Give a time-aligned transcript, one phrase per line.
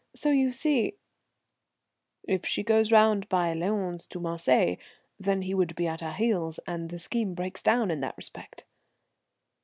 [0.15, 0.95] So you see"
[2.23, 4.79] "If she goes round by Lyons to Marseilles,
[5.19, 8.63] then, he would be at her heels, and the scheme breaks down in that respect?"